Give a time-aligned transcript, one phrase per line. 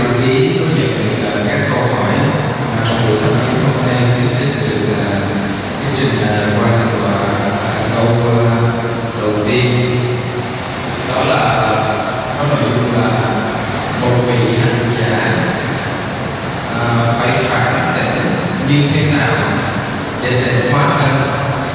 [0.00, 4.02] thư ký có nhận uh, các câu hỏi uh, trong buổi làm việc hôm nay
[4.16, 5.22] thì sinh được uh,
[5.96, 6.18] trình
[6.58, 6.70] qua
[7.02, 7.14] và
[7.94, 8.06] câu
[9.20, 9.96] đầu tiên
[11.08, 11.70] đó là
[12.38, 13.10] có nội dung là
[14.00, 15.20] một vị hành giả
[17.20, 18.34] phải phản tỉnh
[18.68, 19.34] như thế nào
[20.22, 21.16] để tịnh hóa thân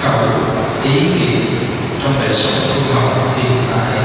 [0.03, 0.27] khẩu
[0.83, 1.41] ý niệm
[2.03, 3.97] trong đời sống tu học hiện tại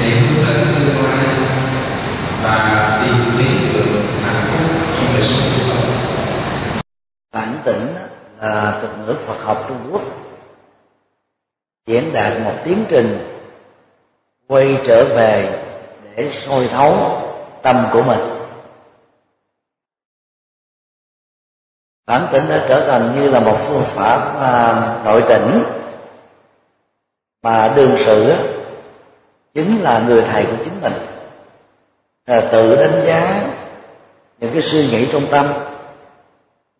[0.00, 1.26] để hướng tới tương lai
[2.42, 5.84] và tìm thấy được hạnh phúc trong đời sống tu học
[7.32, 7.94] phản tỉnh
[8.40, 10.02] là thuật ngữ Phật học Trung Quốc.
[11.86, 13.18] Diễn đạt một tiến trình
[14.46, 15.64] quay trở về
[16.16, 17.22] để soi thấu
[17.62, 18.18] tâm của mình.
[22.06, 25.62] Bản tỉnh đã trở thành như là một phương pháp à, nội tỉnh
[27.42, 28.34] mà đương sự
[29.54, 30.92] chính là người thầy của chính mình.
[32.26, 33.42] Là tự đánh giá
[34.38, 35.67] những cái suy nghĩ trong tâm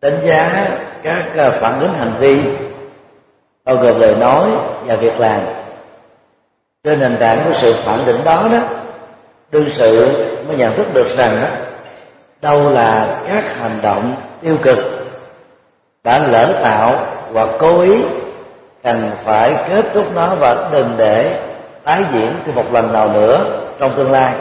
[0.01, 0.67] đánh giá
[1.03, 2.41] các ờ, phản ứng hành vi
[3.65, 4.49] bao gồm lời nói
[4.85, 5.41] và việc làm.
[6.83, 8.59] Trên nền tảng của sự phản định đó đó
[9.51, 10.07] đương sự
[10.47, 11.47] mới nhận thức được rằng đó
[12.41, 14.77] đâu là các hành động tiêu cực
[16.03, 16.95] đã lỡ tạo
[17.33, 18.03] hoặc cố ý
[18.83, 21.39] cần phải kết thúc nó và đừng để
[21.83, 23.45] tái diễn thêm một lần nào nữa
[23.79, 24.33] trong tương lai.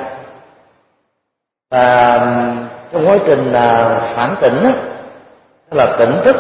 [1.71, 2.19] Và
[2.93, 4.71] trong quá trình là phản tỉnh đó,
[5.71, 6.37] là tỉnh thức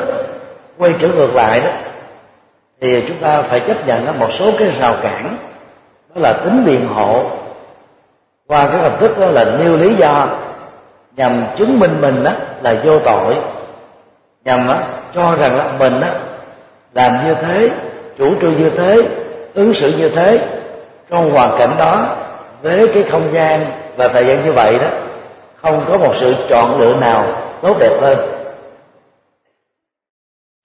[0.79, 1.71] quay trở ngược lại đó
[2.81, 5.37] thì chúng ta phải chấp nhận một số cái rào cản.
[6.15, 7.25] Đó là tính biện hộ.
[8.47, 10.27] Qua cái hình thức đó là nêu lý do
[11.17, 12.31] nhằm chứng minh mình đó
[12.63, 13.35] là vô tội.
[14.45, 14.77] Nhằm đó,
[15.15, 16.09] cho rằng là mình đó
[16.95, 17.71] làm như thế
[18.19, 19.09] chủ trương như thế
[19.55, 20.41] ứng xử như thế
[21.11, 22.17] trong hoàn cảnh đó
[22.63, 24.89] với cái không gian và thời gian như vậy đó
[25.63, 27.27] không có một sự chọn lựa nào
[27.63, 28.38] tốt đẹp hơn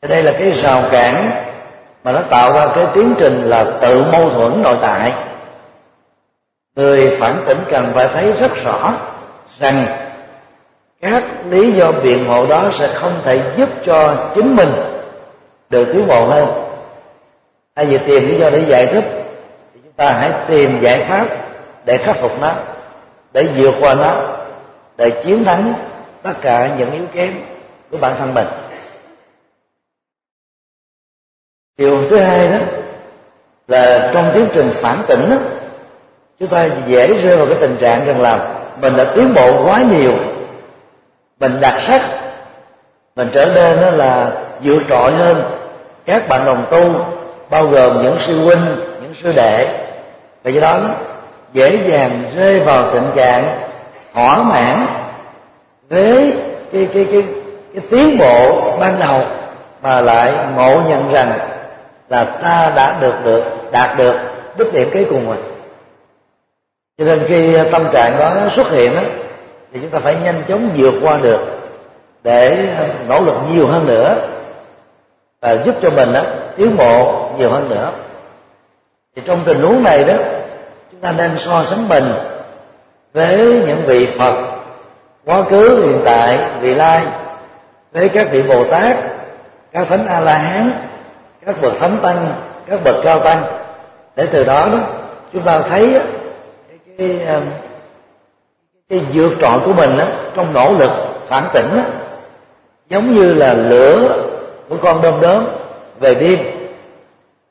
[0.07, 1.31] đây là cái rào cản
[2.03, 5.13] mà nó tạo ra cái tiến trình là tự mâu thuẫn nội tại.
[6.75, 8.93] Người phản tỉnh cần phải thấy rất rõ
[9.59, 9.85] rằng
[11.01, 14.71] các lý do biện hộ đó sẽ không thể giúp cho chính mình
[15.69, 16.47] được tiến bộ hơn.
[17.75, 19.03] Thay vì tìm lý do để giải thích,
[19.73, 21.25] thì chúng ta hãy tìm giải pháp
[21.85, 22.51] để khắc phục nó,
[23.33, 24.15] để vượt qua nó,
[24.97, 25.73] để chiến thắng
[26.23, 27.33] tất cả những yếu kém
[27.91, 28.47] của bản thân mình.
[31.77, 32.57] Điều thứ hai đó
[33.67, 35.35] là trong tiến trình phản tỉnh đó,
[36.39, 39.81] chúng ta dễ rơi vào cái tình trạng rằng là mình đã tiến bộ quá
[39.91, 40.13] nhiều
[41.39, 42.01] mình đặc sắc
[43.15, 44.31] mình trở nên đó là
[44.63, 45.43] vượt trội hơn.
[46.05, 47.05] Các bạn đồng tu
[47.49, 48.65] bao gồm những sư huynh
[49.01, 49.67] những sư đệ
[50.43, 50.89] và do đó, đó
[51.53, 53.59] dễ dàng rơi vào tình trạng
[54.13, 54.85] thỏa mãn
[55.89, 56.33] với
[56.73, 57.23] cái cái cái
[57.73, 59.21] cái tiến bộ ban đầu
[59.81, 61.39] mà lại ngộ nhận rằng
[62.13, 64.15] là ta đã được được đạt được
[64.57, 65.37] đích điểm cuối cùng rồi.
[66.97, 69.01] Cho nên khi à, tâm trạng đó xuất hiện đó,
[69.73, 71.39] thì chúng ta phải nhanh chóng vượt qua được
[72.23, 74.15] để à, nỗ lực nhiều hơn nữa
[75.41, 76.21] và giúp cho mình đó,
[76.57, 77.91] tiến bộ nhiều hơn nữa.
[79.15, 80.13] Thì trong tình huống này đó
[80.91, 82.13] chúng ta nên so sánh mình
[83.13, 83.37] với
[83.67, 84.45] những vị phật
[85.25, 87.05] quá khứ hiện tại vị lai
[87.91, 88.97] với các vị bồ tát
[89.71, 90.71] các thánh a la hán
[91.45, 92.33] các bậc thánh tăng
[92.69, 93.43] các bậc cao tăng.
[94.15, 94.77] Để từ đó đó
[95.33, 95.99] chúng ta thấy
[96.69, 97.43] cái cái, um,
[98.89, 100.05] cái vượt trội của mình đó,
[100.35, 100.91] trong nỗ lực
[101.27, 101.81] phản tỉnh đó,
[102.89, 104.17] giống như là lửa
[104.69, 105.45] của con đom đóm
[105.99, 106.39] về đêm.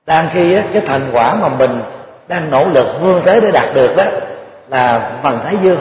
[0.06, 1.80] Đang khi á, cái thành quả mà mình
[2.28, 4.04] đang nỗ lực vươn tới để đạt được đó
[4.68, 5.78] là phần thái dương.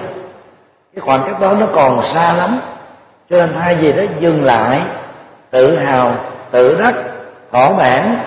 [0.96, 2.60] Cái khoảng cách đó nó còn xa lắm.
[3.30, 4.82] Cho nên thay vì đó dừng lại
[5.52, 6.16] tự hào
[6.52, 6.94] tự đắc
[7.52, 8.18] thỏa mãn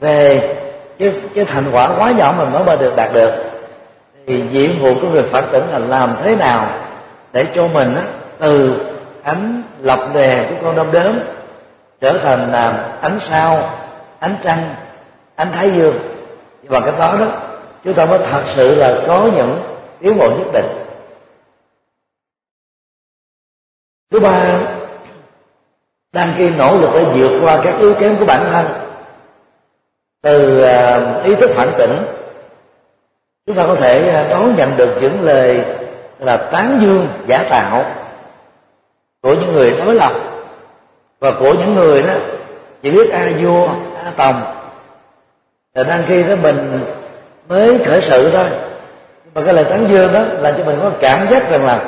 [0.00, 0.54] về
[0.98, 3.30] cái, cái thành quả quá nhỏ mình mới mà được đạt được.
[4.26, 6.66] Thì nhiệm vụ của người Phật tử là làm thế nào
[7.32, 8.02] để cho mình á,
[8.38, 8.80] từ
[9.22, 11.20] ánh lập đề của con đom đớm
[12.00, 13.70] trở thành là ánh sao
[14.18, 14.74] ánh trăng
[15.34, 15.98] ánh thái dương.
[16.62, 17.26] Và cái đó đó
[17.84, 19.62] chúng ta mới thật sự là có những
[20.00, 20.66] tiến bộ nhất định.
[24.10, 24.58] Thứ ba
[26.14, 28.66] đang khi nỗ lực để vượt qua các yếu kém của bản thân,
[30.22, 31.96] từ ờ, ý thức phản tỉnh,
[33.46, 35.60] chúng ta có thể ờ, đón nhận được những lời
[36.18, 37.84] là, tán dương, giả tạo
[39.22, 40.12] của những người đối lập.
[41.20, 42.12] Và của những người đó,
[42.82, 43.68] chỉ biết a vua
[44.04, 44.42] a tòng.
[45.74, 46.80] Là đang khi đó mình
[47.48, 48.46] mới khởi sự thôi.
[49.34, 51.84] Mà cái lời tán dương đó là cho mình có cảm giác rằng là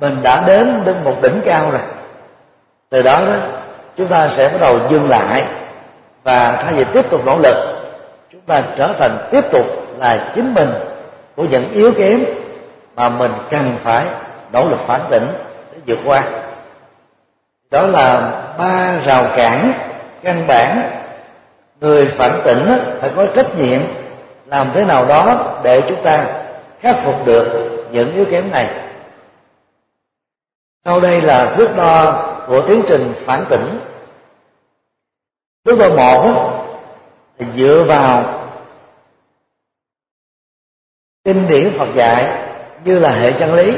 [0.00, 1.80] mình đã đến đến một đỉnh cao rồi.
[2.90, 3.34] Từ đó đó
[3.96, 5.44] chúng ta sẽ bắt đầu dừng lại
[6.24, 7.56] và thay vì tiếp tục nỗ lực,
[8.32, 9.66] chúng ta trở thành tiếp tục
[9.98, 10.70] là chính mình
[11.36, 12.24] của những yếu kém
[12.96, 14.04] mà mình cần phải
[14.52, 15.26] nỗ lực phản tỉnh
[15.72, 16.22] để vượt qua.
[17.70, 19.72] Đó là ba rào cản
[20.22, 20.90] căn bản.
[21.80, 23.80] Người phản tỉnh phải có trách nhiệm
[24.46, 26.26] làm thế nào đó để chúng ta
[26.80, 28.68] khắc phục được những yếu kém này.
[30.84, 33.78] Sau đây là thước đo của tiến trình phản tỉnh.
[35.64, 36.50] Bước đo một
[37.38, 38.42] thì dựa vào
[41.24, 42.48] kinh điển Phật dạy
[42.84, 43.76] như là hệ chân lý,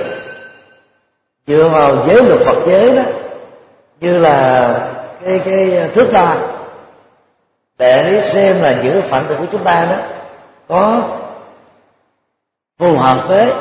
[1.46, 3.02] dựa vào giới luật Phật giới đó
[4.00, 4.74] như là
[5.24, 6.36] cái cái thước đo
[7.78, 9.96] để xem là những phản ứng của chúng ta đó
[10.68, 11.02] có
[12.78, 13.52] phù hợp với,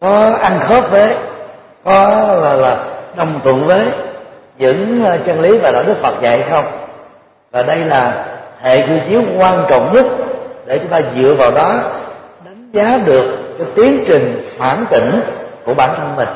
[0.00, 1.16] có ăn khớp với,
[1.84, 2.10] có
[2.42, 3.86] là là đồng thuận với
[4.58, 6.64] những ờ, chân lý và đạo đức Phật dạy không?
[7.50, 8.26] Và đây là
[8.60, 10.06] hệ quy chiếu quan trọng nhất
[10.66, 11.82] để chúng ta dựa vào đó
[12.44, 15.20] đánh giá được cái tiến trình phản tỉnh
[15.64, 16.28] của bản thân mình.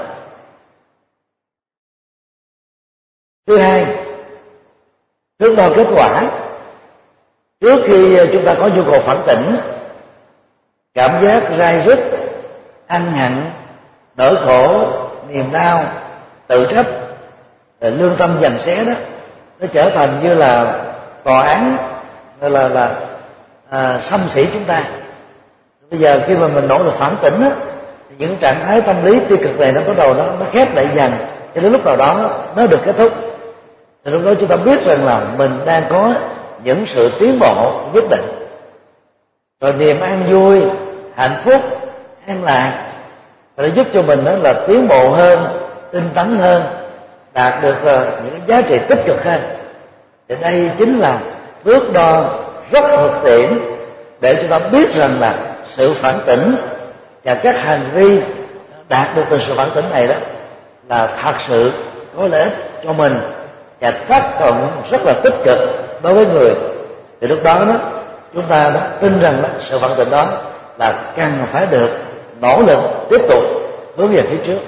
[3.47, 3.87] Thứ hai,
[5.39, 6.23] thước đo kết quả.
[7.61, 9.57] Trước khi chúng ta có nhu cầu phản tỉnh,
[10.95, 11.99] cảm giác rai rứt,
[12.87, 13.33] ăn hận
[14.17, 14.89] nỗi khổ,
[15.29, 15.85] niềm đau
[16.51, 16.87] tự trách
[17.81, 18.93] lương tâm dành xé đó
[19.61, 20.83] nó trở thành như là
[21.25, 21.77] tòa án
[22.41, 22.95] hay là, là
[23.71, 24.85] à, xâm xỉ chúng ta.
[25.91, 27.51] Bây giờ khi mà mình nỗ lực phản tỉnh á
[28.09, 30.75] thì những trạng thái tâm lý tiêu cực này nó bắt đầu nó nó khép
[30.75, 31.13] lại dần.
[31.55, 33.13] Cho đến lúc nào đó nó được kết thúc.
[34.05, 36.15] Thì lúc đó chúng ta biết rằng là mình đang có
[36.65, 38.25] những sự tiến bộ nhất định.
[39.61, 40.63] Rồi niềm an vui
[41.15, 41.63] hạnh phúc
[42.27, 42.83] an lạc
[43.57, 45.61] và nó giúp cho mình đó là tiến bộ hơn
[45.93, 46.63] tinh tấn hơn
[47.33, 49.41] đạt được ờ, những giá trị tích cực hơn.
[50.29, 51.19] Thì đây chính là
[51.65, 52.39] thước đo
[52.73, 53.59] rất thực tiễn
[54.21, 55.35] để chúng ta biết rằng là
[55.77, 56.55] sự phản tỉnh
[57.25, 58.21] và các hành vi
[58.89, 60.15] đạt được từ sự phản tỉnh này đó
[60.89, 61.73] là thật sự
[62.17, 62.53] có lợi ích
[62.85, 63.19] cho mình
[63.81, 65.59] và tác động rất là tích cực
[66.03, 66.55] đối với người.
[67.21, 67.75] Thì lúc đó đó
[68.35, 70.27] chúng ta đã tin rằng đó, sự phản tỉnh đó
[70.79, 71.91] là cần phải được
[72.41, 72.79] nỗ lực
[73.11, 73.45] tiếp tục
[73.97, 74.59] hướng về phía trước.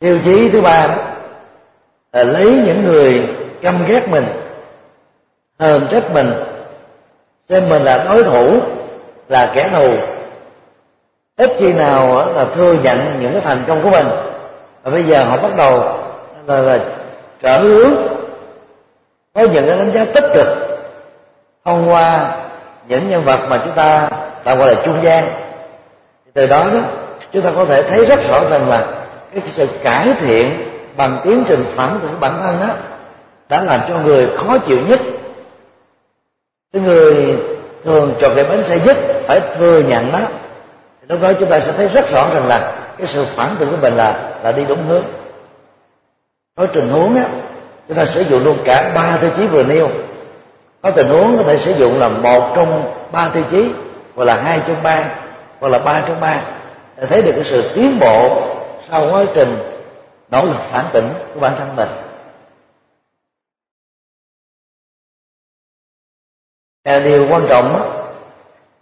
[0.00, 0.94] Tiêu chí thứ ba đó
[2.12, 3.28] là lấy những người
[3.62, 4.26] căm ghét mình
[5.58, 6.32] hờn trách mình
[7.48, 8.60] xem mình là đối thủ
[9.28, 9.94] là kẻ thù.
[11.36, 14.06] Ít khi nào là thừa nhận những cái thành công của mình.
[14.82, 15.98] Và bây giờ họ bắt đầu
[16.46, 16.78] là, là
[17.42, 17.90] trở hướng
[19.34, 20.46] có những cái đánh giá tích cực
[21.64, 22.36] thông qua
[22.88, 24.08] những nhân vật mà chúng ta
[24.44, 25.24] tạm gọi là trung gian.
[26.32, 26.80] Từ đó đó
[27.32, 28.99] chúng ta có thể thấy rất rõ rằng là
[29.34, 30.50] cái sự cải thiện
[30.96, 32.74] bằng tiến trình phản của bản thân đó
[33.48, 35.00] đã làm cho người khó chịu nhất.
[36.72, 37.36] Cái người
[37.84, 38.96] thường trò cái bánh xe dứt
[39.26, 40.18] phải thừa nhận đó
[41.00, 43.70] thì lúc đó chúng ta sẽ thấy rất rõ rằng là cái sự phản tượng
[43.70, 45.04] của mình là là đi đúng hướng.
[46.56, 47.24] Có tình huống á,
[47.88, 49.88] chúng ta sử dụng luôn cả ba tiêu chí vừa nêu.
[50.82, 53.70] Có tình huống có thể sử dụng là một trong ba tiêu chí,
[54.14, 55.04] hoặc là hai trong ba,
[55.60, 56.42] hoặc là ba trong ba,
[56.96, 58.42] để thấy được cái sự tiến bộ
[58.90, 59.58] sau quá trình
[60.30, 61.88] nỗ lực phản tỉnh của bản thân mình.
[66.84, 68.06] Và điều quan trọng đó,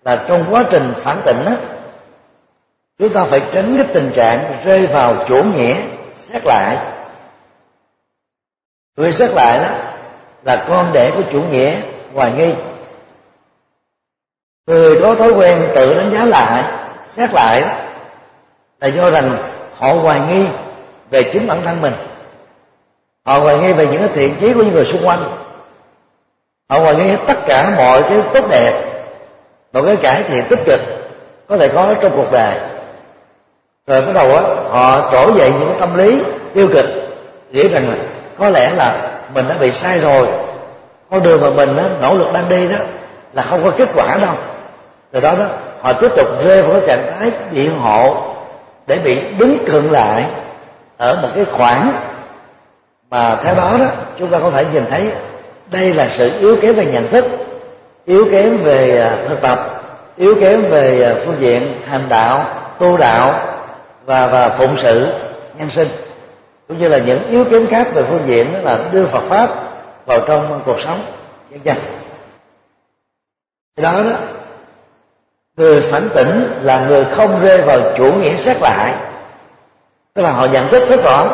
[0.05, 1.53] là trong quá trình phản tỉnh đó,
[2.99, 5.77] chúng ta phải tránh cái tình trạng rơi vào chỗ nghĩa
[6.17, 6.77] xét lại.
[8.97, 9.71] Người xét lại đó
[10.43, 11.81] là con đẻ của chủ nghĩa
[12.15, 12.55] hoài nghi.
[14.67, 16.73] Người có thói quen tự đánh giá lại
[17.07, 17.69] xét lại đó,
[18.81, 20.45] là do rằng họ hoài nghi
[21.11, 21.93] về chính bản thân mình.
[23.27, 25.25] Họ hoài nghi về những cái thiện chí của những người xung quanh.
[26.71, 28.89] Họ hoài nghi tất cả mọi cái tốt đẹp
[29.73, 30.81] mọi cái cải thiện tích cực
[31.49, 32.55] có thể có trong cuộc đời.
[33.87, 36.23] Rồi bắt đầu á họ trỗi dậy những cái tâm lý
[36.55, 36.87] tiêu cực
[37.51, 37.95] nghĩ rằng là
[38.39, 40.27] có lẽ là mình đã bị sai rồi.
[41.11, 42.77] Con đường mà mình đó, nỗ lực đang đi đó
[43.33, 44.35] là không có kết quả đâu.
[45.11, 45.45] Từ đó đó
[45.81, 48.28] họ tiếp tục rơi vào cái trạng thái biện hộ
[48.89, 50.27] để bị đứng cận lại
[50.97, 51.93] ở một cái khoảng
[53.11, 53.87] mà theo đó đó,
[54.19, 55.11] chúng ta có thể nhìn thấy
[55.71, 57.25] đây là sự yếu kém về nhận thức,
[58.05, 59.83] yếu kém về à, thực tập,
[60.17, 62.45] yếu kém về à, phương diện hành đạo,
[62.79, 63.35] tu đạo
[64.05, 65.13] và và phụng sự
[65.59, 65.89] nhân sinh,
[66.69, 69.51] cũng như là những yếu kém khác về phương diện đó là đưa Phật pháp
[70.07, 71.03] vào trong cuộc sống
[71.51, 71.77] nhân dân.
[73.77, 74.17] Đó đó
[75.59, 78.93] người phản tỉnh là người không rơi vào chủ nghĩa sát lại.
[80.15, 81.27] Tức là họ nhận thức rất rõ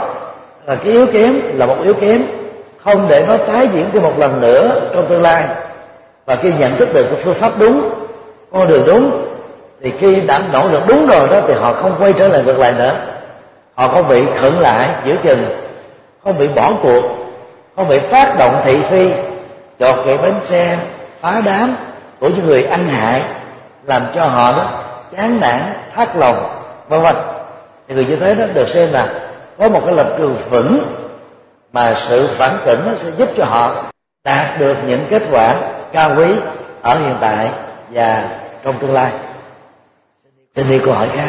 [0.66, 2.22] là cái yếu kém là một yếu kém,
[2.84, 5.44] không để nó tái diễn thêm một lần nữa trong tương lai.
[6.26, 7.90] Và khi nhận thức được cái phương pháp đúng,
[8.52, 9.26] con đường đúng,
[9.82, 12.58] thì khi đã nỗ lực đúng rồi đó, thì họ không quay trở lại ngược
[12.58, 12.94] lại nữa.
[13.74, 15.44] Họ không bị khựng lại giữa chừng,
[16.24, 17.02] không bị bỏ cuộc,
[17.76, 19.10] không bị tác động thị phi,
[19.80, 20.78] chọt gậy bánh xe,
[21.20, 21.76] phá đám
[22.20, 23.22] của những người ăn hại
[23.86, 24.82] làm cho họ đó
[25.16, 25.62] chán nản,
[25.94, 27.16] thắt lòng, vân vân.
[27.88, 29.08] Thì người như thế đó được xem là
[29.58, 30.94] có một cái lập trường vững
[31.72, 33.84] mà sự phản tỉnh nó sẽ giúp cho họ
[34.24, 35.54] đạt được những kết quả
[35.92, 36.34] cao quý
[36.82, 37.50] ở hiện tại
[37.90, 38.28] và
[38.64, 39.12] trong tương lai.
[40.56, 41.28] Xin đi câu hỏi khác.